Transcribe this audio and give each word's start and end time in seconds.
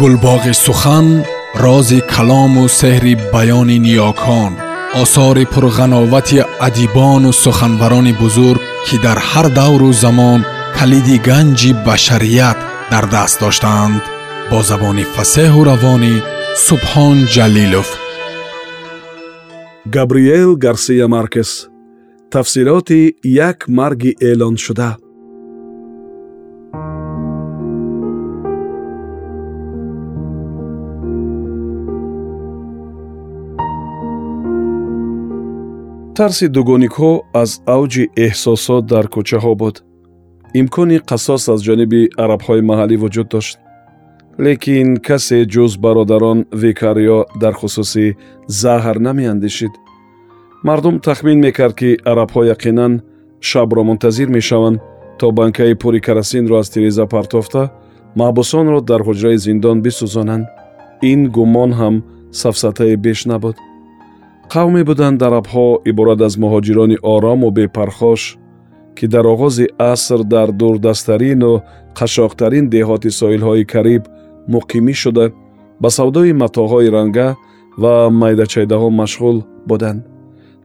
гулбоғи 0.00 0.52
сухан 0.64 1.06
рози 1.62 2.00
калому 2.12 2.64
сеҳри 2.80 3.14
баёни 3.32 3.78
ниёкон 3.86 4.52
осори 5.02 5.44
пурғановати 5.52 6.38
адибону 6.66 7.30
суханбарони 7.44 8.12
бузург 8.20 8.60
ки 8.86 8.96
дар 9.04 9.18
ҳар 9.28 9.46
давру 9.60 9.90
замон 10.04 10.40
калиди 10.78 11.16
ганҷи 11.28 11.70
башарият 11.86 12.58
дар 12.92 13.04
даст 13.14 13.36
доштаанд 13.42 14.02
бо 14.50 14.58
забони 14.70 15.04
фасеҳу 15.14 15.60
равонӣ 15.70 16.14
субҳон 16.66 17.16
ҷалилов. 17.34 17.88
Габриел 19.94 20.50
гарсия 20.64 21.06
маркес. 21.14 21.50
Тафсилоти 22.32 23.02
як 23.48 23.58
марги 23.78 24.12
эълоншуда 24.28 24.90
тарси 36.18 36.46
дугоникҳо 36.56 37.10
аз 37.42 37.50
авҷи 37.76 38.04
эҳсосот 38.26 38.82
дар 38.92 39.06
кӯчаҳо 39.14 39.52
буд. 39.62 39.76
имкони 40.60 40.98
қасос 41.10 41.42
аз 41.54 41.60
ҷониби 41.66 42.00
арабҳои 42.24 42.62
маҳаллӣ 42.70 42.96
вуҷуд 43.02 43.28
дошт. 43.34 43.56
лекин 44.44 44.88
касе 45.08 45.38
ҷуз 45.54 45.72
бародарон 45.84 46.38
викариё 46.62 47.18
дар 47.42 47.54
хусуси 47.60 48.06
заҳр 48.62 48.96
намеандешид 49.06 49.74
мардум 50.66 50.96
тахмин 51.06 51.38
мекард 51.46 51.74
ки 51.80 51.90
арабҳо 52.10 52.40
яқинан 52.54 52.92
шабро 53.48 53.82
мунтазир 53.88 54.28
мешаванд 54.36 54.78
то 55.18 55.26
банкаи 55.38 55.74
пури 55.82 56.00
карасинро 56.06 56.54
аз 56.62 56.68
тиреза 56.74 57.04
партофта 57.14 57.62
маҳбусонро 58.20 58.78
дар 58.90 59.00
ҳуҷраи 59.08 59.38
зиндон 59.46 59.76
бисӯзонанд. 59.84 60.44
ин 61.10 61.20
гумон 61.36 61.70
ҳам 61.80 61.94
сафсатае 62.40 62.96
беш 63.06 63.20
набуд 63.30 63.56
қавме 64.54 64.82
буданд 64.84 65.20
арабҳо 65.28 65.66
иборат 65.90 66.20
аз 66.26 66.34
муҳоҷирони 66.42 66.96
орому 67.14 67.50
бепархош 67.58 68.22
ки 68.96 69.04
дар 69.14 69.24
оғози 69.34 69.66
аср 69.92 70.20
дар 70.34 70.48
дурдастарину 70.60 71.52
қашоқтарин 71.98 72.64
деҳоти 72.74 73.10
соҳилҳои 73.20 73.64
кариб 73.72 74.02
муқимӣ 74.54 74.94
шуда 75.02 75.26
ба 75.82 75.88
савдои 75.98 76.32
матоъҳои 76.42 76.92
ранга 76.96 77.28
ва 77.82 77.94
майдачайдаҳо 78.22 78.88
машғул 79.00 79.36
буданд. 79.70 80.00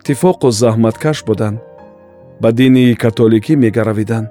Тифоқу 0.05 0.47
заҳматкаш 0.61 1.17
буданд. 1.29 1.57
Ба 2.41 2.49
дини 2.59 2.85
католикӣ 3.03 3.53
мегаравиданд 3.63 4.27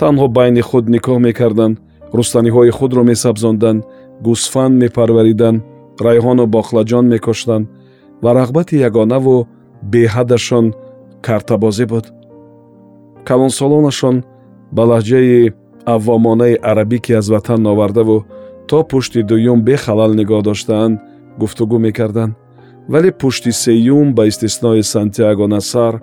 танҳо 0.00 0.26
байни 0.38 0.62
худ 0.68 0.84
никоҳ 0.94 1.18
мекарданд 1.26 1.74
рустаниҳои 2.18 2.70
худро 2.78 3.02
месабзонданд 3.10 3.80
гӯсфанд 4.26 4.74
мепарвариданд 4.82 5.58
райҳону 6.06 6.44
боқлаҷон 6.56 7.04
мекоштанд 7.14 7.64
ва 8.22 8.30
рағбати 8.38 8.76
ягонаву 8.88 9.46
беҳадашон 9.92 10.66
картабозӣ 11.26 11.86
буд. 11.92 12.06
Калонсолонашон 13.28 14.16
ба 14.76 14.82
лаҳҷаи 14.90 15.52
аввомонаи 15.94 16.60
арабӣ 16.70 16.98
ки 17.04 17.12
аз 17.20 17.26
ватан 17.32 17.66
овардаву 17.72 18.24
то 18.68 18.78
пушти 18.90 19.20
дуюм 19.30 19.58
бехалал 19.68 20.12
нигоҳ 20.20 20.42
доштаанд 20.48 21.00
гуфтугӯ 21.40 21.78
мекарданд. 21.86 22.32
Вале 22.92 23.10
пушти 23.20 23.50
сеюм 23.64 24.14
ба 24.16 24.22
истиснои 24.30 24.82
сантиаго 24.82 25.46
насар 25.54 25.94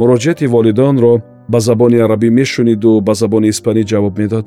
муроҷиати 0.00 0.46
волидонро 0.54 1.14
ба 1.52 1.58
забони 1.60 1.98
арабӣ 2.06 2.28
мешуниду 2.38 3.00
ба 3.06 3.12
забони 3.20 3.48
испанӣ 3.54 3.82
ҷавоб 3.90 4.14
медод. 4.20 4.46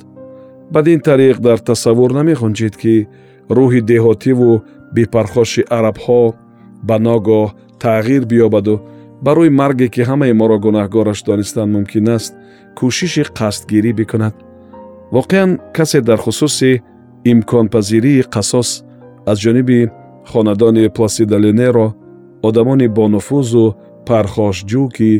Бадин 0.74 1.00
тариқ 1.08 1.38
дар 1.48 1.60
тасаввур 1.70 2.12
намеғунҷид 2.20 2.74
ки 2.82 2.96
рӯҳи 3.58 3.82
деҳотиву 3.92 4.50
бепархоши 4.96 5.62
арабҳо 5.78 6.22
ба 6.88 6.96
ногоҳ 7.08 7.54
тағйир 7.84 8.24
биёбаду. 8.32 8.76
Барои 9.26 9.50
марге 9.50 9.88
ки 9.94 10.02
ҳамаи 10.10 10.34
моро 10.34 10.58
гунаҳгораш 10.66 11.20
донистан 11.28 11.68
мумкин 11.76 12.08
аст 12.16 12.34
кӯшиши 12.78 13.24
қасдгирӣ 13.38 13.92
бикунад. 14.00 14.36
Воқеан 15.16 15.50
касе 15.76 16.00
дар 16.02 16.20
хусуси 16.26 16.82
имконпазирии 17.32 18.26
қасос 18.36 18.70
аз 19.30 19.38
ҷониби 19.44 19.90
хонадони 20.32 20.90
пласидалинеро 20.96 21.88
одамони 22.48 22.88
бонуфузу 22.98 23.66
пархошҷӯ 24.08 24.84
ки 24.96 25.12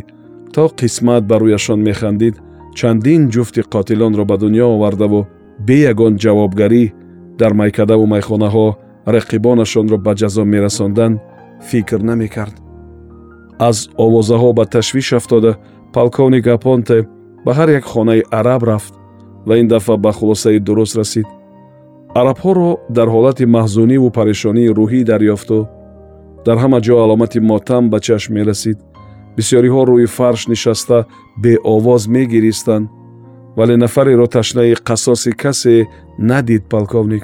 то 0.54 0.64
қисмат 0.80 1.24
ба 1.30 1.36
рӯяшон 1.42 1.80
механдид 1.90 2.36
чандин 2.78 3.22
ҷуфти 3.34 3.62
қотилонро 3.74 4.24
ба 4.32 4.36
дунё 4.42 4.66
овардаву 4.76 5.28
бе 5.68 5.78
ягон 5.92 6.14
ҷавобгарӣ 6.24 6.84
дар 7.40 7.52
майкадаву 7.62 8.06
майхонаҳо 8.14 8.68
рақибонашонро 9.16 9.98
ба 10.06 10.12
ҷазо 10.22 10.44
мерасонданд 10.54 11.20
фикр 11.70 12.00
намекард. 12.10 12.56
Аз 13.60 13.90
овозаҳо 14.06 14.54
ба 14.54 14.66
ташвиш 14.66 15.14
афтода 15.14 15.52
полковник 15.94 16.48
апонте 16.48 16.98
ба 17.46 17.52
ҳар 17.58 17.70
як 17.80 17.84
хонаи 17.84 18.22
араб 18.40 18.64
рафт 18.64 18.94
ва 19.48 19.58
ин 19.62 19.68
дафъа 19.68 19.98
ба 19.98 20.12
хулосаи 20.12 20.60
дуруст 20.60 20.96
расид. 20.98 21.28
Арабҳоро 22.22 22.70
дар 22.90 23.08
ҳолати 23.16 23.46
маҳзуниву 23.56 24.10
парешонии 24.18 24.74
рӯҳӣ 24.80 25.02
дарёфту. 25.12 25.60
Дар 26.46 26.58
ҳама 26.64 26.80
ҷо 26.86 26.96
аломати 27.04 27.40
мотам 27.52 27.84
ба 27.92 28.00
чашм 28.08 28.34
мерасид. 28.38 28.78
Бисьёриҳо 29.38 29.82
рӯи 29.90 30.08
фарш 30.18 30.42
нишаста 30.52 30.98
беовоз 31.44 32.04
мегиристанд 32.16 32.86
вале 33.58 33.76
нафареро 33.78 34.28
ташнаи 34.28 34.74
қасоси 34.90 35.32
касе 35.42 35.88
надид 36.20 36.64
полковник 36.74 37.24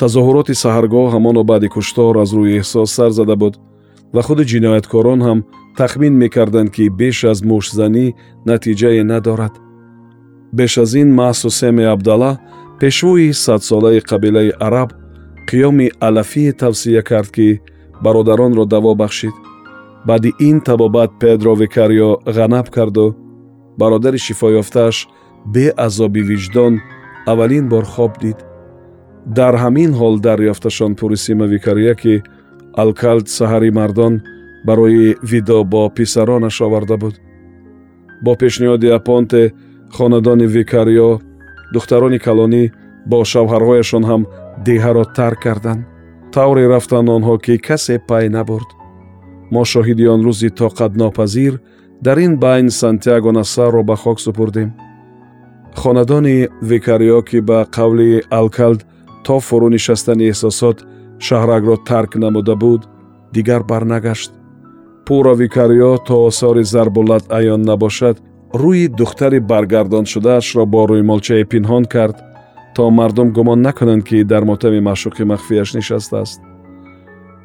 тазоҳуроти 0.00 0.54
саҳаргоҳ 0.62 1.06
ҳамоно 1.14 1.42
баъди 1.50 1.68
куштор 1.74 2.14
аз 2.24 2.30
рӯи 2.36 2.52
эҳсос 2.60 2.88
сар 2.96 3.10
зада 3.18 3.36
буд 3.42 3.54
ва 4.14 4.22
худи 4.26 4.44
ҷинояткорон 4.52 5.20
ҳам 5.26 5.38
тахмин 5.78 6.14
мекарданд 6.22 6.70
ки 6.74 6.84
беш 7.00 7.18
аз 7.32 7.38
мушзанӣ 7.50 8.06
натиҷае 8.48 9.02
надорад. 9.12 9.54
Беш 10.58 10.72
аз 10.84 10.92
ин 11.02 11.08
маҳсу 11.20 11.48
семи 11.60 11.84
абдалла 11.94 12.32
пешвои 12.80 13.28
садсолаи 13.44 14.00
қабилаи 14.10 14.50
араб 14.66 14.90
қиёми 15.48 15.86
алафие 16.08 16.52
тавсия 16.62 17.02
кард 17.10 17.30
ки 17.36 17.48
бародаронро 18.04 18.64
даво 18.74 18.92
бахшид. 19.02 19.36
Баъди 20.08 20.30
ин 20.48 20.56
табобат 20.68 21.10
педро 21.20 21.54
викарио 21.62 22.10
ғанаб 22.36 22.66
карду 22.76 23.06
бародари 23.80 24.18
шифоёфтааш 24.26 24.96
бе 25.54 25.66
азоби 25.86 26.22
виҷдон 26.30 26.74
аввалин 27.30 27.68
бор 27.72 27.84
хоб 27.94 28.12
дид 28.22 28.38
дар 29.36 29.54
ҳамин 29.62 29.90
ҳол 30.00 30.14
дарёфташон 30.26 30.92
пурисима 30.94 31.46
викария 31.54 31.94
ки 31.94 32.22
алкалд 32.82 33.26
саҳари 33.38 33.70
мардон 33.78 34.14
барои 34.66 35.16
видо 35.30 35.64
бо 35.72 35.82
писаронаш 35.96 36.56
оварда 36.66 36.96
буд. 37.02 37.14
Бо 38.24 38.32
пешниҳоди 38.42 38.88
апонте 38.98 39.42
хонадони 39.96 40.46
викарио 40.56 41.10
духтарони 41.74 42.18
калонӣ 42.26 42.64
бо 43.10 43.18
шавҳарҳояшон 43.32 44.04
ҳам 44.10 44.22
деҳаро 44.66 45.04
тарк 45.16 45.38
карданд. 45.44 45.82
Тавре 46.34 46.64
рафтанд 46.74 47.08
онҳо 47.16 47.34
ки 47.44 47.54
касе 47.66 47.96
пай 48.08 48.24
набурд. 48.36 48.68
Мо 49.54 49.62
шоҳиди 49.72 50.04
он 50.14 50.20
рӯзи 50.26 50.48
тоқатнопазир 50.60 51.54
дар 52.06 52.18
ин 52.26 52.32
байн 52.44 52.68
сантиаго 52.82 53.30
насарро 53.38 53.82
ба 53.88 53.96
хок 54.02 54.18
супурдем. 54.20 54.70
Хонадони 55.80 56.48
викарио 56.70 57.20
ки 57.28 57.38
ба 57.48 57.58
қавли 57.76 58.22
алкалд 58.40 58.80
то 59.24 59.34
фурӯ 59.46 59.68
нишастани 59.74 60.24
эҳсосот 60.32 60.78
шаҳракро 61.26 61.76
тарк 61.88 62.12
намуда 62.22 62.54
буд 62.62 62.82
дигар 63.34 63.62
барнагашт 63.70 64.30
пура 65.06 65.34
викариё 65.42 65.92
то 66.06 66.14
осори 66.28 66.64
зарбулат 66.72 67.24
аён 67.38 67.62
набошад 67.70 68.16
рӯи 68.62 68.88
духтари 68.98 69.40
баргардоншудаашро 69.50 70.64
бо 70.72 70.80
рӯймолчае 70.90 71.44
пинҳон 71.52 71.84
кард 71.94 72.16
то 72.74 72.82
мардум 72.98 73.28
гумон 73.36 73.60
накунанд 73.66 74.02
ки 74.08 74.18
дар 74.32 74.42
мотами 74.50 74.80
маъшуқи 74.88 75.24
махфияш 75.32 75.74
нишастааст 75.74 76.40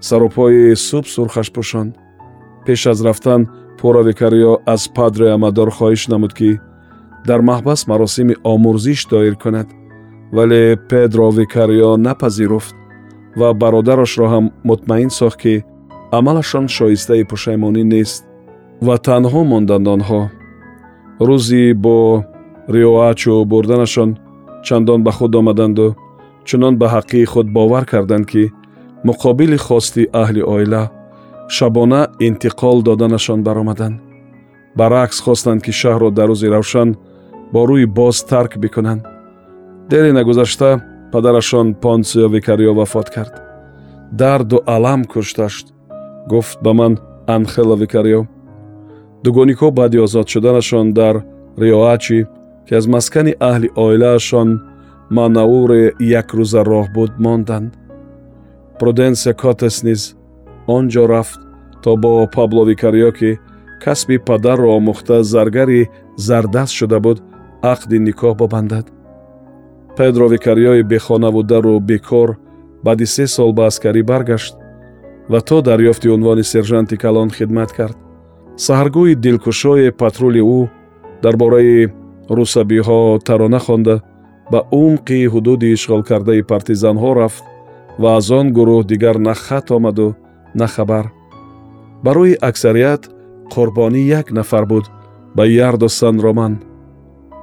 сарупои 0.08 0.76
суб 0.88 1.06
сурхаш 1.14 1.48
пӯшонд 1.56 1.92
пеш 2.66 2.82
аз 2.92 3.00
рафтан 3.08 3.42
пура 3.80 4.02
викариё 4.10 4.54
аз 4.74 4.84
падре 4.96 5.28
амадор 5.36 5.70
хоҳиш 5.78 6.04
намуд 6.12 6.34
ки 6.40 6.60
дар 7.28 7.42
маҳбас 7.50 7.82
маросими 7.92 8.36
омӯрзиш 8.54 9.00
доир 9.12 9.36
кунад 9.44 9.68
вале 10.36 10.78
педро 10.90 11.30
викарио 11.30 11.92
напазируфт 12.08 12.76
ва 13.40 13.54
бародарашро 13.62 14.26
ҳам 14.34 14.46
мутмаин 14.70 15.10
сохт 15.20 15.38
ки 15.44 15.54
амалашон 16.18 16.66
шоистаи 16.78 17.24
пушаймонӣ 17.32 17.84
нест 17.94 18.22
ва 18.86 18.96
танҳо 19.08 19.42
монданд 19.52 19.88
онҳо. 19.96 20.22
Рӯзи 21.28 21.64
бо 21.84 21.98
риоачу 22.76 23.34
бурданашон 23.52 24.10
чандон 24.66 25.00
ба 25.06 25.12
худ 25.18 25.34
омаданду 25.40 25.88
чунон 26.48 26.74
ба 26.82 26.88
ҳаққии 26.96 27.30
худ 27.32 27.48
бовар 27.58 27.84
карданд 27.92 28.26
ки 28.32 28.44
муқобили 29.08 29.58
хости 29.68 30.04
аҳли 30.22 30.42
оила 30.56 30.84
шабона 31.56 32.02
интиқол 32.28 32.78
доданашон 32.88 33.40
баромаданд. 33.48 33.96
Баръакс 34.80 35.18
хостанд 35.26 35.60
ки 35.66 35.72
шаҳрро 35.82 36.10
дар 36.18 36.30
рӯзи 36.32 36.48
равшан 36.56 36.90
бо 37.54 37.62
рӯи 37.70 37.86
боз 38.00 38.18
тарк 38.32 38.54
бикунанд 38.64 39.02
дери 39.90 40.12
нагузашта 40.12 40.82
падарашон 41.12 41.74
понсио 41.76 42.28
викарио 42.28 42.74
вафот 42.74 43.10
кард. 43.10 43.34
Дарду 44.12 44.62
алам 44.66 45.06
кушташт 45.06 45.74
гуфт 46.28 46.58
ба 46.62 46.74
ман 46.74 47.00
анхело 47.28 47.76
викарио 47.76 48.28
дугонико 49.24 49.72
баъди 49.72 50.00
озод 50.00 50.28
шуданашон 50.30 50.94
дар 50.94 51.24
риоачи 51.58 52.26
ки 52.68 52.76
аз 52.76 52.88
маскани 52.88 53.34
аҳли 53.40 53.70
оилаашон 53.76 54.50
манауре 55.10 55.84
якрӯза 56.20 56.62
роҳ 56.72 56.88
буд 56.96 57.12
монданд. 57.20 57.72
Пруденсия 58.80 59.34
котес 59.34 59.84
низ 59.84 60.16
он 60.68 60.84
ҷо 60.94 61.04
рафт 61.08 61.40
то 61.84 61.98
бо 61.98 62.28
пабло 62.36 62.64
викарио 62.66 63.12
ки 63.12 63.40
касби 63.84 64.18
падарро 64.28 64.70
омӯхта 64.78 65.24
заргари 65.24 65.90
зардаст 66.28 66.74
шуда 66.80 67.00
буд 67.06 67.18
ақди 67.74 67.98
никоҳ 68.08 68.34
бобандад 68.42 68.86
педро 69.98 70.28
викариои 70.28 70.84
бехонаву 70.84 71.44
бекор 71.80 72.38
баъди 72.84 73.06
се 73.06 73.28
сол 73.28 73.54
ба 73.54 73.68
аскарӣ 73.68 74.04
баргашт 74.04 74.56
ва 75.30 75.42
то 75.42 75.62
дарёфти 75.62 76.08
унвони 76.10 76.44
сержанти 76.44 76.98
калон 76.98 77.30
хидмат 77.30 77.72
кард. 77.72 77.98
Саҳаргӯи 78.58 79.16
дилкушои 79.16 79.92
патрули 79.92 80.42
ӯ 80.42 80.70
дар 81.24 81.36
бораи 81.38 81.92
русабиҳо 82.30 83.20
тарона 83.28 83.60
хонда 83.60 83.96
ба 84.52 84.60
умқи 84.72 85.30
ҳудуди 85.34 85.74
ишғолкардаи 85.76 86.48
партизанҳо 86.52 87.12
рафт 87.20 87.44
ва 88.02 88.10
аз 88.18 88.28
он 88.40 88.48
гурӯҳ 88.58 88.82
дигар 88.92 89.18
на 89.28 89.34
хат 89.34 89.72
омаду 89.72 90.16
на 90.60 90.68
хабар. 90.68 91.06
Барои 92.04 92.34
аксарият 92.50 93.04
қурбонӣ 93.54 94.02
як 94.20 94.28
нафар 94.38 94.66
буд 94.72 94.86
ба 95.36 95.44
ярдо 95.46 95.88
сан 96.00 96.16
роман 96.26 96.54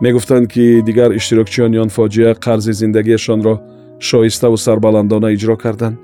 мегуфтанд 0.00 0.49
ки 0.52 0.82
дигар 0.82 1.11
иштирокчиёни 1.12 1.79
он 1.79 1.88
фоҷиа 1.88 2.35
қарзи 2.35 2.73
зиндагиашонро 2.73 3.55
шоиставу 3.99 4.56
сарбаландона 4.56 5.29
иҷро 5.35 5.56
карданд. 5.56 5.99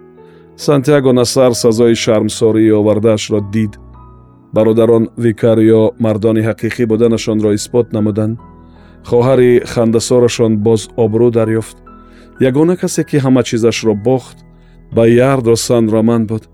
Сантяго 0.57 1.13
насар 1.13 1.53
сазои 1.55 1.95
шармсории 1.95 2.71
овардаашро 2.71 3.41
дид. 3.41 3.73
Бародарон 4.53 5.09
викарио 5.17 5.95
мардони 5.99 6.43
ҳақиқӣ 6.49 6.87
буданашонро 6.87 7.55
исбот 7.55 7.93
намуданд. 7.93 8.39
Хоҳари 9.09 9.53
хандасорашон 9.73 10.53
боз 10.67 10.89
обрӯ 11.05 11.31
дарёфт. 11.31 11.77
Ягона 12.41 12.77
касе 12.77 13.03
ки 13.05 13.17
ҳама 13.25 13.43
чизашро 13.49 13.95
бохт 13.95 14.39
ба 14.97 15.09
ярдо 15.09 15.57
сан 15.57 15.85
роман 15.95 16.27
буд. 16.27 16.45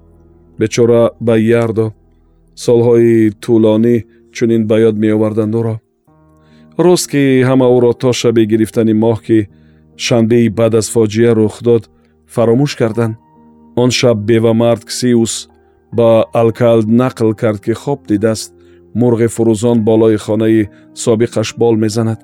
Бечора 0.58 1.10
ба 1.20 1.34
ярдо 1.38 1.86
солҳои 2.64 3.30
тӯлонӣ 3.42 3.96
чунин 4.32 4.62
ба 4.70 4.76
ёд 4.88 4.96
меоварданд 5.02 5.54
ӯро 5.60 5.74
рост 6.78 7.06
ки 7.10 7.42
ҳама 7.48 7.66
ӯро 7.76 7.92
то 8.00 8.12
шаби 8.12 8.46
гирифтани 8.46 8.94
моҳ 9.04 9.19
ки 9.26 9.38
шанбеи 9.96 10.48
баъд 10.48 10.74
аз 10.80 10.86
фоҷиа 10.94 11.32
рух 11.34 11.62
дод 11.62 11.90
фаромӯш 12.34 12.72
карданд. 12.80 13.14
Он 13.76 13.90
шаб 13.90 14.19
бевамард 14.28 14.84
ксиус 14.84 15.48
ба 15.96 16.08
алкалд 16.40 16.88
нақл 17.00 17.30
кард 17.42 17.60
ки 17.64 17.72
хоб 17.82 18.00
дидааст 18.10 18.52
мурғи 19.00 19.28
фурӯзон 19.34 19.78
болои 19.88 20.16
хонаи 20.16 20.69
собиқаш 21.04 21.48
бол 21.56 21.74
мезанад. 21.76 22.20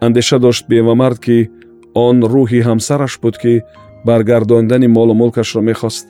Андеша 0.00 0.38
дошт 0.38 0.64
бевамард 0.68 1.18
ки 1.24 1.50
он 1.94 2.16
рӯҳи 2.32 2.60
ҳамсараш 2.68 3.14
буд 3.22 3.36
ки 3.42 3.62
баргардондани 4.06 4.88
молу 4.96 5.14
мулкашро 5.14 5.62
мехост. 5.70 6.06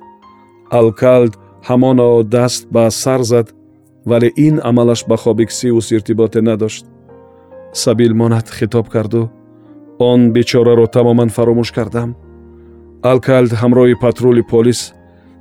Алкалд 0.71 1.33
ҳамоно 1.69 2.23
даст 2.23 2.63
ба 2.75 2.91
сар 2.91 3.23
зад 3.23 3.47
вале 4.11 4.29
ин 4.37 4.61
амалаш 4.69 5.01
ба 5.09 5.17
хоби 5.17 5.45
ксиус 5.47 5.87
иртиботе 5.97 6.41
надошт 6.41 6.85
сабил 7.75 8.15
монад 8.15 8.49
хитоб 8.49 8.89
карду. 8.89 9.31
Он 9.99 10.33
бечораро 10.33 10.87
тамоман 10.87 11.29
фаромӯш 11.29 11.71
кардам. 11.73 12.17
Алкалд 13.03 13.53
ҳамроҳи 13.53 14.01
патрули 14.01 14.43
полис 14.43 14.95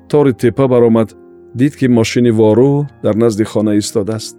тори 0.09 0.33
теппа 0.33 0.67
баромад 0.67 1.09
дид 1.55 1.75
ки 1.75 1.87
мошини 1.87 2.31
вору 2.31 2.87
дар 3.03 3.15
назди 3.15 3.43
хона 3.43 3.77
истодааст. 3.77 4.35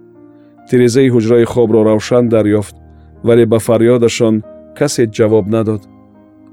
Тирезаи 0.69 1.09
ҳуҷраи 1.09 1.45
хобро 1.45 1.83
равшан 1.83 2.29
дарёфт 2.29 2.75
вале 3.23 3.45
ба 3.45 3.59
фарёдашон 3.59 4.35
касе 4.77 5.03
ҷавоб 5.17 5.45
надод. 5.55 5.81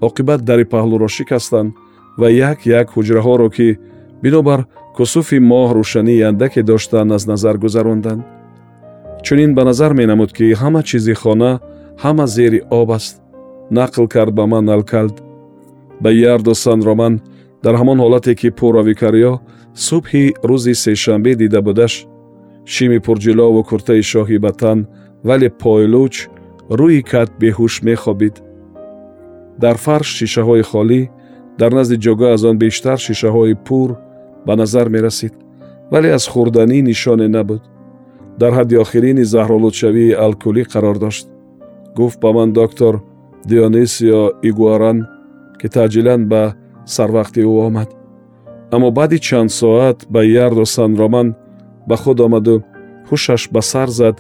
Оқибат 0.01 0.41
дари 0.49 0.65
паҳлӯро 0.65 1.09
шикастанд 1.09 1.75
ва 2.21 2.29
як 2.31 2.59
як 2.67 2.87
ҳуҷраҳоро 2.95 3.49
ки 3.57 3.79
бинобар 4.23 4.61
кусуфи 4.97 5.39
моҳ 5.51 5.69
рӯшании 5.79 6.27
андаке 6.31 6.63
доштанд 6.63 7.13
аз 7.17 7.27
назар 7.27 7.57
гузаронданд 7.65 8.23
чунин 9.23 9.55
ба 9.55 9.65
назар 9.65 9.93
менамуд 9.95 10.31
ки 10.37 10.53
ҳама 10.61 10.83
чизи 10.83 11.15
хона 11.15 11.61
ҳама 12.03 12.27
зери 12.27 12.61
об 12.71 12.91
аст. 12.99 13.15
Нақл 13.71 14.07
кард 14.15 14.33
ба 14.39 14.45
ман 14.47 14.69
алкалд 14.69 15.17
ба 16.03 16.11
ярду 16.11 16.55
санроман 16.55 17.15
дар 17.65 17.75
ҳамон 17.81 17.99
ҳолате 18.05 18.35
ки 18.41 18.49
пура 18.59 18.83
викариё 18.91 19.33
субҳи 19.87 20.25
рӯзи 20.51 20.75
сешанбе 20.85 21.33
дида 21.41 21.61
будаш. 21.67 21.95
Шими 22.73 22.99
пурҷилову 23.07 23.63
куртаи 23.69 24.03
шоҳӣ 24.13 24.39
ба 24.45 24.53
тан 24.61 24.79
вале 25.29 25.49
пойлуч 25.63 26.15
рӯи 26.79 27.01
кат 27.11 27.31
беҳуш 27.43 27.75
мехобид. 27.89 28.35
Дар 29.63 29.77
фарш 29.85 30.09
шишаҳои 30.19 30.65
холӣ 30.71 31.03
дар 31.61 31.71
назди 31.79 31.97
ҷойгоҳ 32.05 32.31
аз 32.37 32.43
он 32.51 32.57
бештар 32.65 32.99
шишаҳои 33.07 33.55
пур 33.67 33.91
ба 34.47 34.53
назар 34.61 34.87
мерасид 34.95 35.35
вале 35.93 36.09
аз 36.19 36.25
хӯрданӣ 36.33 36.79
нишоне 36.91 37.29
набуд 37.37 37.63
дар 38.41 38.53
ҳадди 38.59 38.77
охирини 38.85 39.25
заҳролудшавии 39.35 40.17
алкулӣ 40.27 40.63
қарор 40.73 40.97
дошт. 41.05 41.27
гуфт 41.99 42.19
ба 42.25 42.31
ман 42.33 42.53
доктор 42.61 42.95
дионисио 43.51 44.23
игуаран 44.49 44.99
ки 45.61 45.67
таъҷилан 45.75 46.23
ба 46.33 46.43
сарвақти 46.95 47.41
ӯ 47.51 47.53
омад. 47.67 47.91
Аммо 48.75 48.89
баъди 48.99 49.19
чанд 49.27 49.51
соат 49.61 49.99
ба 50.13 50.21
ярдо 50.45 50.65
санроман 50.77 51.29
ба 51.89 51.97
худ 52.03 52.19
омаду 52.27 52.57
ҳушаш 53.09 53.43
ба 53.55 53.63
сар 53.71 53.89
зад 53.99 54.17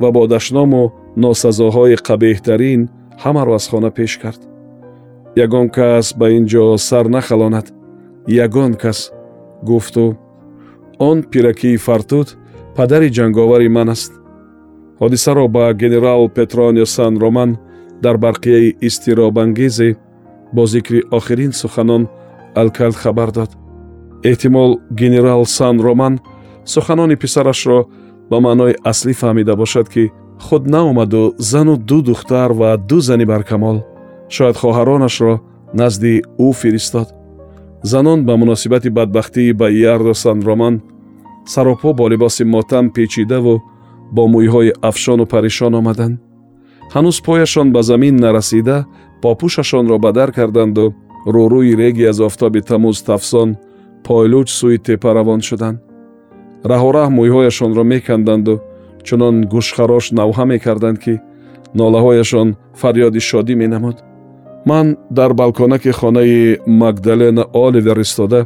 ва 0.00 0.08
бо 0.14 0.22
дашному 0.34 0.82
носазоҳои 1.22 1.96
қабеҳтарин 2.08 2.80
ҳамаро 3.22 3.52
аз 3.58 3.64
хона 3.70 3.90
пеш 3.98 4.12
кард. 4.22 4.40
Ягон 5.44 5.68
кас 5.76 6.06
ба 6.18 6.26
ин 6.36 6.44
ҷо 6.52 6.64
сар 6.88 7.06
нахалонад. 7.16 7.66
Ягон 8.44 8.72
кас 8.82 8.98
гуфту. 9.68 10.16
Он 10.98 11.22
пиракии 11.30 11.76
фартуд 11.86 12.28
падари 12.76 13.08
ҷанговари 13.16 13.68
ман 13.68 13.88
аст. 13.94 14.12
Ҳодисаро 15.00 15.48
ба 15.48 15.64
генерал 15.82 16.28
петронио 16.36 16.86
сан 16.86 17.14
роман 17.22 17.50
дар 18.02 18.16
барқияи 18.24 18.76
изтиробангезе 18.80 19.96
бо 20.54 20.66
зикри 20.66 21.00
охирин 21.10 21.52
суханон 21.52 22.02
алкалд 22.54 22.96
хабар 23.02 23.30
дод 23.32 23.50
эҳтимол 24.30 24.70
генерал 25.00 25.42
сан 25.46 25.80
роман 25.80 26.14
суханони 26.64 27.16
писарашро 27.16 27.78
ба 28.30 28.40
маънои 28.40 28.74
аслӣ 28.90 29.12
фаҳмида 29.20 29.54
бошад 29.56 29.86
ки 29.94 30.04
худ 30.44 30.62
наомаду 30.74 31.34
зану 31.38 31.76
ду 31.76 31.98
духтар 32.02 32.50
ва 32.60 32.76
ду 32.76 32.98
зани 33.00 33.24
баркамол 33.32 33.78
шояд 34.34 34.56
хоҳаронашро 34.62 35.34
назди 35.80 36.22
ӯ 36.46 36.48
фиристод. 36.60 37.08
Занон 37.82 38.24
ба 38.24 38.36
муносибати 38.36 38.88
бадбахтии 38.88 39.52
ба 39.52 39.66
ярдо 39.70 40.14
санроман 40.14 40.74
саропо 41.46 41.92
бо 41.92 42.08
либоси 42.08 42.44
мотам 42.44 42.90
печидаву 42.90 43.62
бо 44.12 44.22
мӯйҳои 44.34 44.72
афшону 44.88 45.26
паришон 45.26 45.74
омаданд. 45.74 46.18
Ҳанӯз 46.94 47.16
пояшон 47.26 47.72
ба 47.72 47.82
замин 47.82 48.16
нарасида 48.16 48.86
попӯшашонро 49.22 49.96
ба 50.04 50.10
дар 50.12 50.30
карданду 50.32 50.94
рӯрӯи 51.34 51.72
реги 51.80 52.04
аз 52.12 52.18
офтоби 52.20 52.60
тамӯз 52.70 52.98
тафсон 53.08 53.56
пойлуч 54.06 54.48
сӯи 54.58 54.78
теппа 54.86 55.10
равон 55.14 55.40
шуданд. 55.48 55.78
Раҳораҳ 56.70 57.08
мӯйҳояшонро 57.18 57.82
меканданду 57.92 58.54
чунон 59.06 59.36
гӯшхарош 59.52 60.06
навҳа 60.18 60.44
мекарданд 60.52 60.98
ки 61.04 61.14
нолаҳояшон 61.78 62.48
фарёди 62.80 63.20
шодӣ 63.28 63.54
менамуд. 63.62 63.96
Ман 64.70 64.86
дар 65.18 65.30
балконаки 65.40 65.90
хонаи 66.00 66.58
магдалена 66.66 67.44
оливер 67.64 67.98
истода 68.06 68.40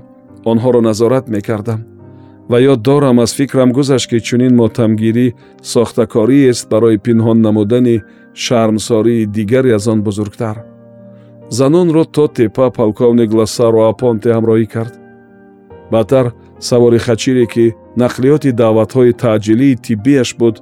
онҳоро 0.51 0.81
назорат 0.89 1.25
мекардам 1.29 1.81
ва 2.49 2.61
ёд 2.61 2.81
дорам 2.83 3.19
аз 3.21 3.35
фикрам 3.35 3.73
гузашт 3.73 4.09
ки 4.11 4.19
чунин 4.21 4.55
мотамгирӣ 4.57 5.27
сохтакориест 5.63 6.69
барои 6.71 6.99
пинҳон 7.05 7.39
намудани 7.47 7.97
шармсории 8.35 9.27
дигаре 9.27 9.75
аз 9.75 9.87
он 9.89 10.03
бузургтар. 10.03 10.57
Занонро 11.51 12.05
то 12.05 12.29
теппа 12.29 12.71
полковник 12.71 13.31
лассаро 13.33 13.81
апонте 13.93 14.29
ҳамроҳӣ 14.37 14.67
кард. 14.75 14.95
Баъдтар 15.93 16.27
савори 16.69 16.99
хачире 17.07 17.47
ки 17.47 17.75
нақлиёти 18.03 18.51
даъватҳои 18.61 19.13
таъҷилии 19.23 19.81
тиббияш 19.85 20.31
буд 20.41 20.57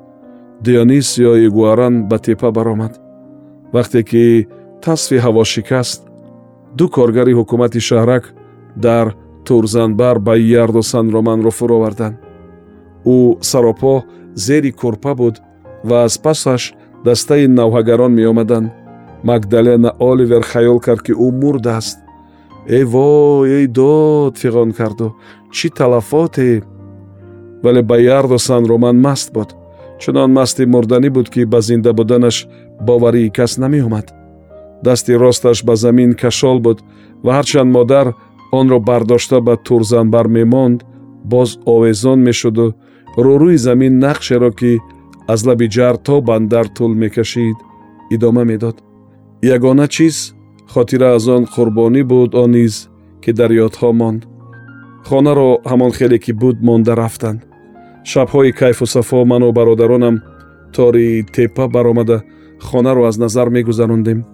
дионисио 0.65 1.33
игуаран 1.47 1.95
ба 2.09 2.19
теппа 2.19 2.51
баромад. 2.57 2.93
Вақте 3.75 4.01
ки 4.11 4.25
тасфи 4.85 5.17
ҳаво 5.25 5.45
шикаст 5.53 6.01
ду 6.79 6.85
коргари 6.89 7.33
ҳукумати 7.39 7.81
шаҳрак 7.89 8.25
дар 8.87 9.07
турзанбар 9.47 10.17
ба 10.27 10.35
ярду 10.37 10.83
санроманро 10.83 11.51
фуроварданд. 11.59 12.17
Ӯ 13.15 13.17
саропо 13.51 13.95
зери 14.35 14.73
курпа 14.81 15.13
буд 15.21 15.37
ва 15.89 15.97
аз 16.07 16.15
пасаш 16.25 16.63
дастаи 17.05 17.47
навҳагарон 17.59 18.13
меомаданд. 18.15 18.69
Магдалена 19.29 19.91
оливер 20.11 20.43
хаёл 20.53 20.79
кард 20.87 21.03
ки 21.07 21.13
ӯ 21.13 21.29
мурдааст 21.41 21.99
эй 22.69 22.85
вой 22.85 23.51
эй 23.51 23.67
дод! 23.67 24.39
фиғон 24.39 24.73
карду 24.73 25.15
чӣ 25.53 25.71
талафоте? 25.71 26.63
Вале 27.63 27.83
баярдо 27.83 28.39
сан 28.39 28.67
роман 28.67 29.01
маст 29.01 29.33
буд. 29.33 29.55
Чунон 29.99 30.33
масти 30.33 30.67
мурданӣ 30.67 31.11
буд 31.11 31.31
ки 31.31 31.45
ба 31.45 31.61
зинда 31.61 31.93
буданаш 31.93 32.47
боварии 32.81 33.31
кас 33.31 33.57
намеомад. 33.59 34.13
Дасти 34.83 35.13
росташ 35.15 35.65
ба 35.65 35.77
замин 35.77 36.15
кашол 36.15 36.59
буд 36.59 36.83
ва 37.23 37.33
ҳарчанд 37.39 37.71
модар 37.71 38.15
онро 38.61 38.79
бардошта 38.89 39.39
ба 39.47 39.55
турзанбар 39.67 40.27
мемонд 40.37 40.79
боз 41.33 41.51
овезон 41.75 42.19
мешуду 42.29 42.67
рӯрӯи 43.25 43.57
замин 43.67 43.95
нақшеро 44.05 44.51
ки 44.59 44.73
аз 45.33 45.41
лаби 45.47 45.67
ҷар 45.77 45.95
то 46.07 46.15
бандар 46.29 46.67
тӯл 46.77 46.93
мекашид 47.03 47.59
идома 48.15 48.45
медод. 48.51 48.77
Ягона 49.43 49.87
чиз 49.95 50.17
хотира 50.73 51.09
аз 51.17 51.27
он 51.29 51.45
қурбонӣ 51.55 52.03
буд 52.11 52.35
он 52.35 52.51
низ 52.53 52.75
ки 53.23 53.31
дар 53.39 53.51
ёдҳо 53.67 53.91
монд. 54.01 54.23
Хонаро 55.09 55.51
ҳамон 55.71 55.93
хеле 55.99 56.19
ки 56.25 56.33
буд 56.33 56.57
монда 56.67 56.93
рафтанд. 56.97 57.41
Шабҳои 58.11 58.53
кайфу 58.61 58.87
сафо 58.87 59.25
ману 59.25 59.53
бародаронам 59.53 60.17
тори 60.75 61.25
теппа 61.35 61.69
баромада 61.69 62.23
хонаро 62.61 63.05
аз 63.05 63.17
назар 63.19 63.49
мегузарондем 63.49 64.25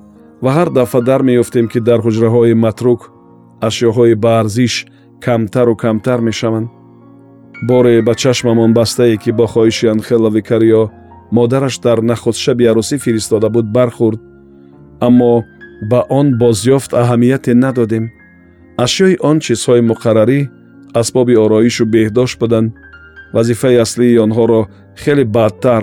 ва 0.42 0.50
ҳар 0.56 0.68
дафъа 0.70 1.00
дар 1.00 1.22
меёфтем 1.22 1.66
ки 1.72 1.80
дар 1.80 2.00
ҳуҷраҳои 2.00 2.54
матрук 2.54 3.11
ашёҳои 3.68 4.14
ба 4.22 4.30
арзиш 4.40 4.74
камтару 5.24 5.74
камтар 5.76 6.20
мешаванд. 6.28 6.68
Боре 7.68 8.02
ба 8.02 8.14
чашмамон 8.14 8.72
бастае 8.74 9.16
ки 9.22 9.30
бо 9.38 9.46
хоҳиши 9.52 9.86
анхела 9.94 10.30
викарио 10.30 10.90
модараш 11.36 11.74
дар 11.84 11.98
нахустшаби 12.10 12.64
арӯсӣ 12.70 12.96
фиристода 13.04 13.48
буд 13.54 13.66
бархӯрд. 13.76 14.20
Аммо 15.06 15.44
ба 15.90 16.00
он 16.18 16.26
бозёфт 16.42 16.90
аҳамияте 17.02 17.52
надодем. 17.54 18.04
Ашёи 18.84 19.14
он 19.28 19.36
чизҳои 19.44 19.82
муқаррарӣ 19.90 20.40
асбоби 21.00 21.34
ороишу 21.44 21.84
беҳдошт 21.94 22.36
буданд. 22.40 22.72
Вазифаи 23.34 23.76
аслии 23.84 24.20
онҳоро 24.24 24.60
хеле 25.02 25.24
баъдтар 25.24 25.82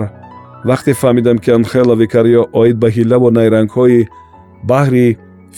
вақте 0.68 0.92
фаҳмидам 1.00 1.38
ки 1.38 1.50
анхела 1.58 1.94
викарио 2.02 2.42
оид 2.60 2.76
ба 2.82 2.88
ҳилаву 2.96 3.28
найрангҳои 3.38 4.08
баҳри 4.70 5.06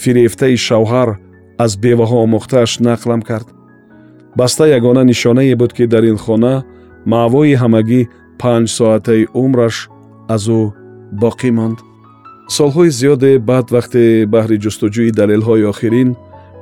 фирефтаи 0.01 0.55
шавҳар 0.67 1.09
аз 1.57 1.71
беваҳо 1.83 2.17
омӯхтааш 2.25 2.71
нақлам 2.87 3.21
кард. 3.29 3.47
Баста 4.35 4.65
ягона 4.77 5.03
нишонае 5.03 5.55
буд 5.55 5.73
ки 5.73 5.85
дар 5.87 6.03
ин 6.03 6.17
хона 6.17 6.63
маъвои 7.05 7.59
ҳамагӣ 7.61 8.01
панҷ 8.39 8.67
соатаи 8.77 9.27
умраш 9.43 9.75
аз 10.35 10.45
ӯ 10.59 10.61
боқӣ 11.21 11.51
монд. 11.57 11.77
Солҳои 12.55 12.89
зиёде 12.99 13.31
баъд 13.49 13.67
вақте 13.75 14.03
баҳри 14.33 14.57
ҷустуҷӯи 14.63 15.15
далелҳои 15.19 15.67
охирин 15.71 16.09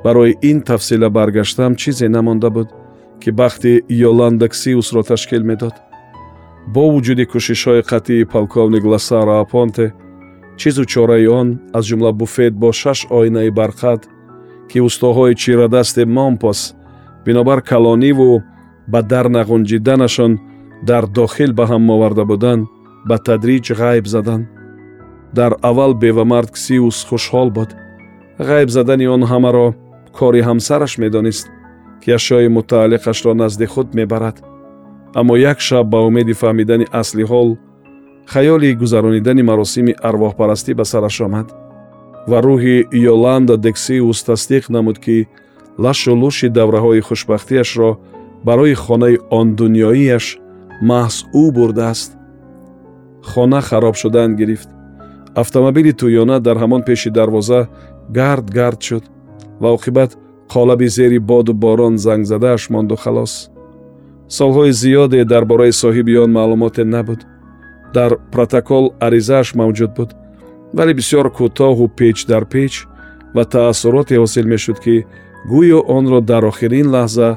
барои 0.04 0.36
ин 0.50 0.58
тафсила 0.68 1.08
баргаштам 1.16 1.72
чизе 1.80 2.08
намонда 2.16 2.50
буд 2.56 2.68
ки 3.22 3.30
бахти 3.40 3.72
йоландаксиусро 4.02 5.02
ташкил 5.10 5.42
медод. 5.50 5.74
Бо 6.74 6.82
вуҷуди 6.92 7.24
кӯшишҳои 7.32 7.82
қатъии 7.90 8.28
полковник 8.34 8.84
ласара 8.92 9.34
апонте 9.44 9.86
чизу 10.60 10.84
чораи 10.84 11.26
он 11.40 11.48
аз 11.76 11.84
ҷумла 11.88 12.12
буфет 12.20 12.54
бо 12.62 12.68
шаш 12.72 12.98
оинаи 13.18 13.50
барқад 13.60 14.00
ки 14.72 14.80
устоҳои 14.80 15.34
чирадасти 15.42 16.04
монпос 16.16 16.60
бинобар 17.26 17.60
калониву 17.70 18.42
ба 18.92 19.00
дар 19.02 19.26
нағунҷиданашон 19.36 20.32
дар 20.88 21.04
дохил 21.06 21.52
ба 21.58 21.64
ҳам 21.70 21.90
оварда 21.94 22.24
буданд 22.24 22.66
ба 23.08 23.16
тадриҷ 23.28 23.66
ғайб 23.80 24.06
заданд. 24.14 24.46
Дар 25.38 25.52
аввал 25.68 25.92
бевамард 25.94 26.50
ксиус 26.56 26.98
хушҳол 27.08 27.50
буд. 27.56 27.70
Ғайб 28.48 28.68
задани 28.76 29.06
он 29.14 29.22
ҳамаро 29.32 29.74
кори 30.18 30.40
ҳамсараш 30.48 30.92
медонист 31.02 31.46
ки 32.02 32.10
ашёи 32.18 32.48
мутааллиқашро 32.56 33.32
назди 33.42 33.66
худ 33.72 33.88
мебарад. 33.98 34.36
Аммо 35.14 35.34
як 35.36 35.58
шаб 35.60 35.86
ба 35.92 35.98
умеди 36.08 36.32
фаҳмидани 36.40 36.86
асли 37.00 37.24
ҳол 37.30 37.48
хаёли 38.32 38.74
гузаронидани 38.82 39.42
маросими 39.42 39.92
арвоҳпарастӣ 40.08 40.72
ба 40.78 40.84
сараш 40.84 41.20
омад 41.20 41.61
ва 42.30 42.38
рӯҳи 42.46 42.76
йоланда 43.06 43.56
дексиус 43.66 44.18
тасдиқ 44.28 44.64
намуд 44.74 44.98
ки 45.04 45.16
лашу 45.84 46.12
лӯши 46.22 46.48
давраҳои 46.58 47.00
хушбахтиашро 47.08 47.90
барои 48.46 48.74
хонаи 48.84 49.16
он 49.38 49.46
дунёиаш 49.58 50.26
маҳз 50.90 51.16
ӯ 51.42 51.44
бурдааст. 51.56 52.10
Хона 53.30 53.60
хароб 53.68 53.94
шудан 54.02 54.30
гирифт. 54.40 54.68
Автомобили 55.42 55.92
тӯёна 56.00 56.36
дар 56.46 56.56
ҳамон 56.62 56.82
пеши 56.88 57.10
дарвоза 57.18 57.60
гард 58.18 58.46
гард 58.58 58.80
шуд 58.88 59.04
ва 59.62 59.68
оқибат 59.76 60.10
қолаби 60.52 60.88
зери 60.96 61.18
боду 61.18 61.52
борон 61.64 61.94
зангзадааш 62.04 62.62
монду 62.74 62.96
халос. 63.02 63.32
Солҳои 64.38 64.72
зиёде 64.82 65.24
дар 65.32 65.44
бораи 65.50 65.72
соҳиби 65.82 66.16
он 66.24 66.30
маълумоте 66.38 66.84
набуд. 66.84 67.20
Дар 67.94 68.10
протокол 68.34 68.84
аризааш 69.06 69.48
мавҷуд 69.60 69.92
буд 69.96 70.10
вале 70.76 70.92
бисёр 71.00 71.26
кӯтоҳу 71.38 71.86
печ 71.98 72.26
дар 72.30 72.44
печ 72.54 72.72
ва 73.34 73.44
таассуроте 73.44 74.14
ҳосил 74.22 74.46
мешуд 74.52 74.78
ки 74.84 74.96
гӯё 75.52 75.80
онро 75.96 76.20
дар 76.30 76.44
охирин 76.50 76.88
лаҳза 76.94 77.28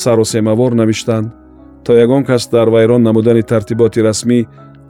сарусемавор 0.00 0.72
навиштанд 0.80 1.28
то 1.84 1.90
ягон 2.04 2.22
кас 2.24 2.42
дар 2.54 2.68
вайрон 2.74 3.02
намудани 3.02 3.42
тартиботи 3.42 4.00
расмӣ 4.08 4.38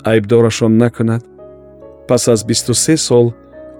айбдорашон 0.05 0.77
накунад. 0.79 1.23
Пас 2.09 2.29
аз 2.29 2.45
бисту 2.45 2.75
се 2.75 2.97
сол 2.97 3.33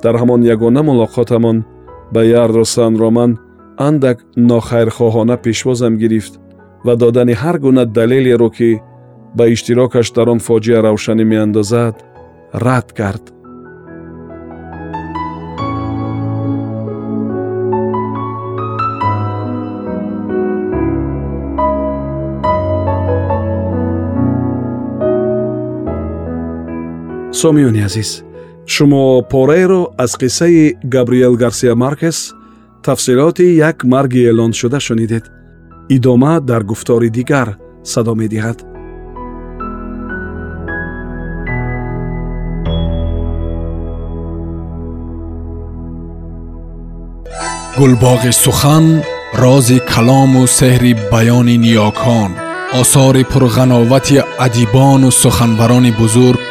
дар 0.03 0.15
ҳамон 0.21 0.43
ягона 0.55 0.83
мулоқотамон 0.83 1.65
ба 2.13 2.21
ярдро 2.25 2.65
сан 2.65 2.97
роман 2.97 3.39
андак 3.79 4.19
нохайрхоҳона 4.37 5.37
пешвозам 5.37 5.97
гирифт 5.97 6.33
ва 6.85 6.97
додани 6.97 7.35
ҳар 7.43 7.59
гуна 7.59 7.85
далелеро 7.87 8.51
ки 8.51 8.81
ба 9.37 9.45
иштирокаш 9.55 10.07
дар 10.17 10.29
он 10.29 10.39
фоҷиа 10.39 10.83
равшанӣ 10.87 11.25
меандозад 11.25 11.95
рад 12.65 12.93
кард 12.99 13.25
сомиёни 27.43 27.83
азиз 27.89 28.11
шумо 28.67 29.23
пораеро 29.31 29.83
аз 30.05 30.13
қиссаи 30.21 30.75
габриел 30.95 31.35
гарсия 31.37 31.75
маркес 31.75 32.33
тафсилоти 32.85 33.47
як 33.69 33.85
марги 33.85 34.21
эълоншуда 34.31 34.81
шунидед 34.81 35.25
идома 35.89 36.41
дар 36.41 36.63
гуфтори 36.71 37.11
дигар 37.11 37.49
садо 37.85 38.15
медиҳад 38.23 38.59
гулбоғи 47.79 48.33
сухан 48.45 48.87
рози 49.43 49.79
калому 49.93 50.43
сеҳри 50.59 50.93
баёни 51.13 51.57
ниёкон 51.65 52.31
осори 52.81 53.23
пурғановати 53.33 54.19
адибону 54.47 55.11
суханбарони 55.23 55.93
бузург 56.01 56.48